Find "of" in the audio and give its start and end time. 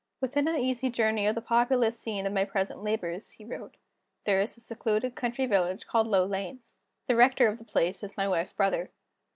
1.27-1.35, 2.25-2.33, 7.47-7.59